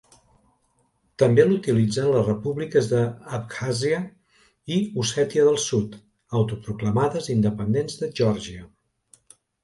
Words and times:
També 1.23 1.43
l'utilitzen 1.49 2.07
les 2.13 2.23
repúbliques 2.29 2.87
d'Abkhàzia 2.93 3.99
i 4.75 4.77
Ossètia 5.03 5.45
del 5.49 5.59
Sud, 5.65 5.97
autoproclamades 6.39 7.29
independents 7.35 7.99
de 8.01 8.11
Geòrgia. 8.21 8.65